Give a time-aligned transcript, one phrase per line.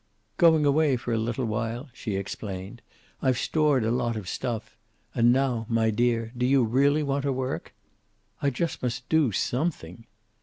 [0.37, 2.81] "Going away for a little while," she explained.
[3.21, 4.75] "I've stored a lot of stuff.
[5.13, 7.75] And now, my dear, do you really want to work?"
[8.41, 10.07] "I just must do something."